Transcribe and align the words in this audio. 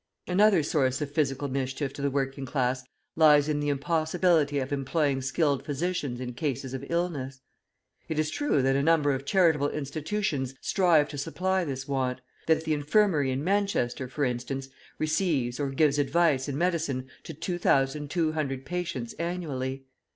Another 0.25 0.63
source 0.63 0.99
of 0.99 1.11
physical 1.11 1.47
mischief 1.47 1.93
to 1.93 2.01
the 2.01 2.09
working 2.09 2.43
class 2.43 2.83
lies 3.15 3.47
in 3.47 3.59
the 3.59 3.69
impossibility 3.69 4.57
of 4.57 4.73
employing 4.73 5.21
skilled 5.21 5.63
physicians 5.63 6.19
in 6.19 6.33
cases 6.33 6.73
of 6.73 6.83
illness. 6.89 7.41
It 8.09 8.17
is 8.17 8.31
true 8.31 8.63
that 8.63 8.75
a 8.75 8.81
number 8.81 9.13
of 9.13 9.25
charitable 9.25 9.69
institutions 9.69 10.55
strive 10.59 11.07
to 11.09 11.19
supply 11.19 11.65
this 11.65 11.87
want, 11.87 12.19
that 12.47 12.63
the 12.63 12.73
infirmary 12.73 13.29
in 13.29 13.43
Manchester, 13.43 14.07
for 14.07 14.25
instance, 14.25 14.69
receives 14.97 15.59
or 15.59 15.69
gives 15.69 15.99
advice 15.99 16.47
and 16.47 16.57
medicine 16.57 17.07
to 17.25 17.35
2,200 17.35 18.65
patients 18.65 19.13
annually. 19.19 19.85